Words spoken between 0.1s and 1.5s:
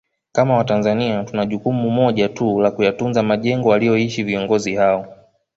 Kama Watanzania tuna